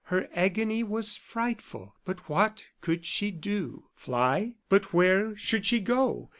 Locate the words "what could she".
2.27-3.29